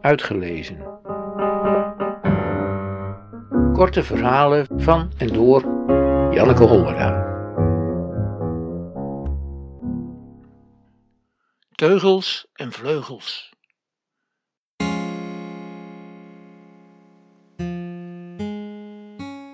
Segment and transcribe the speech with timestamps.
[0.00, 0.98] uitgelezen.
[3.72, 5.60] Korte verhalen van en door
[6.34, 7.28] Janneke Hollera.
[11.70, 13.52] Teugels en vleugels.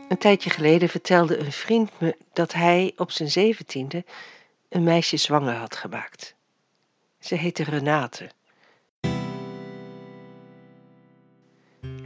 [0.08, 4.04] Een tijdje geleden vertelde een vriend me dat hij op zijn zeventiende
[4.68, 6.34] een meisje zwanger had gemaakt.
[7.18, 8.30] Ze heette Renate.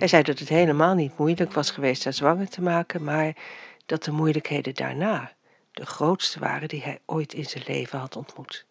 [0.00, 3.36] Hij zei dat het helemaal niet moeilijk was geweest haar zwanger te maken, maar
[3.86, 5.32] dat de moeilijkheden daarna
[5.72, 8.66] de grootste waren die hij ooit in zijn leven had ontmoet.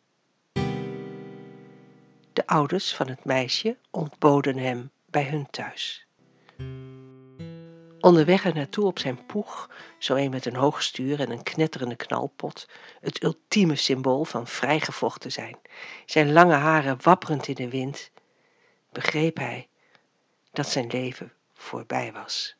[2.33, 6.07] De ouders van het meisje ontboden hem bij hun thuis.
[7.99, 11.95] Onderweg er naartoe op zijn poeg, zo een met een hoog stuur en een knetterende
[11.95, 12.69] knalpot,
[13.01, 15.57] het ultieme symbool van vrijgevochten zijn,
[16.05, 18.11] zijn lange haren wapperend in de wind,
[18.91, 19.68] begreep hij
[20.51, 22.55] dat zijn leven voorbij was.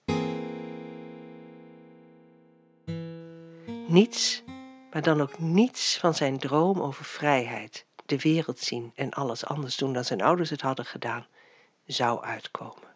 [3.88, 4.44] Niets,
[4.92, 9.78] maar dan ook niets van zijn droom over vrijheid, de wereld zien en alles anders
[9.78, 11.28] doen dan zijn ouders het hadden gedaan,
[11.86, 12.88] zou uitkomen.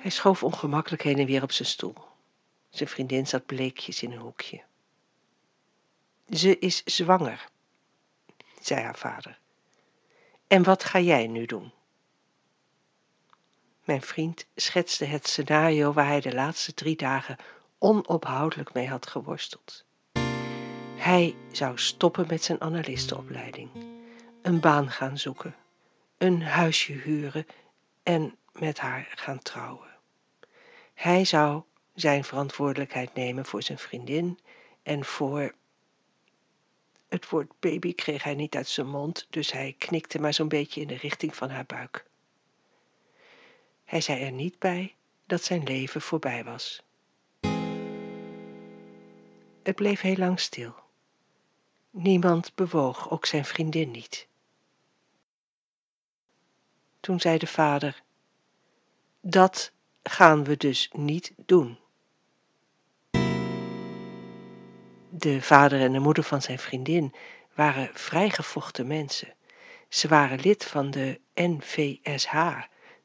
[0.00, 1.94] Hij schoof ongemakkelijk heen en weer op zijn stoel.
[2.68, 4.62] Zijn vriendin zat bleekjes in een hoekje.
[6.28, 7.48] Ze is zwanger,
[8.60, 9.39] zei haar vader.
[10.50, 11.72] En wat ga jij nu doen?
[13.84, 17.36] Mijn vriend schetste het scenario waar hij de laatste drie dagen
[17.78, 19.84] onophoudelijk mee had geworsteld.
[20.96, 23.70] Hij zou stoppen met zijn analistenopleiding,
[24.42, 25.54] een baan gaan zoeken,
[26.18, 27.46] een huisje huren
[28.02, 29.88] en met haar gaan trouwen.
[30.94, 31.62] Hij zou
[31.94, 34.38] zijn verantwoordelijkheid nemen voor zijn vriendin
[34.82, 35.54] en voor.
[37.10, 40.80] Het woord baby kreeg hij niet uit zijn mond, dus hij knikte maar zo'n beetje
[40.80, 42.04] in de richting van haar buik.
[43.84, 44.94] Hij zei er niet bij
[45.26, 46.82] dat zijn leven voorbij was.
[49.62, 50.74] Het bleef heel lang stil.
[51.90, 54.28] Niemand bewoog, ook zijn vriendin niet.
[57.00, 58.02] Toen zei de vader:
[59.20, 61.78] Dat gaan we dus niet doen.
[65.12, 67.14] De vader en de moeder van zijn vriendin
[67.54, 69.34] waren vrijgevochten mensen.
[69.88, 72.34] Ze waren lid van de NVSH,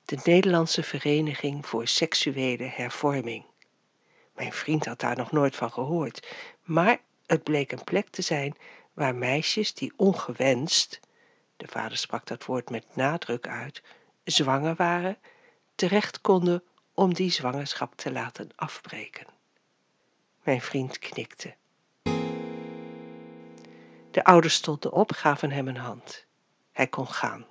[0.06, 3.46] de Nederlandse Vereniging voor Seksuele Hervorming.
[4.36, 8.58] Mijn vriend had daar nog nooit van gehoord, maar het bleek een plek te zijn
[8.94, 11.00] waar meisjes die ongewenst,
[11.58, 13.84] de vader sprak dat woord met nadruk uit,
[14.24, 15.18] zwanger waren,
[15.76, 19.28] terecht konden om die zwangerschap te laten afbreken.
[20.44, 21.56] Mijn vriend knikte.
[24.16, 26.26] De ouders stonden op, gaven hem een hand.
[26.72, 27.46] Hij kon gaan.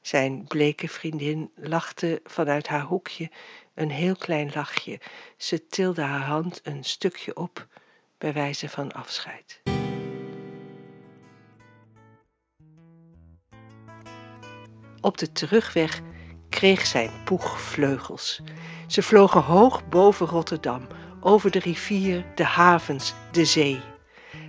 [0.00, 3.30] Zijn bleke vriendin lachte vanuit haar hoekje
[3.74, 5.00] een heel klein lachje.
[5.36, 7.66] Ze tilde haar hand een stukje op
[8.18, 9.62] bij wijze van afscheid.
[15.00, 16.00] Op de terugweg
[16.48, 18.40] kreeg zijn poeg vleugels.
[18.86, 20.86] Ze vlogen hoog boven Rotterdam,
[21.20, 23.94] over de rivier, de havens, de zee.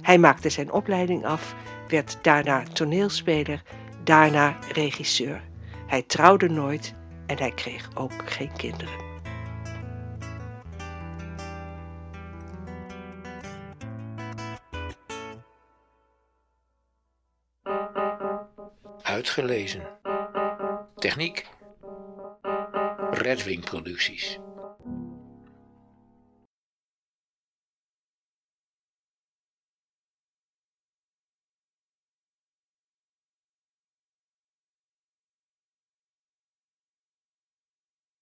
[0.07, 1.55] Hij maakte zijn opleiding af,
[1.87, 3.61] werd daarna toneelspeler,
[4.03, 5.41] daarna regisseur.
[5.87, 6.93] Hij trouwde nooit
[7.25, 9.05] en hij kreeg ook geen kinderen.
[19.01, 19.87] Uitgelezen.
[20.95, 21.47] Techniek
[23.11, 24.39] Redwing Producties.